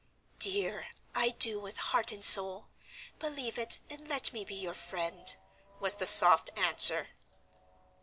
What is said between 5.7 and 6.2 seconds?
was the